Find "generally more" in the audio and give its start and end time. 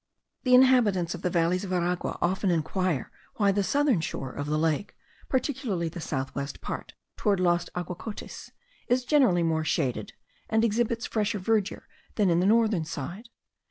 9.05-9.63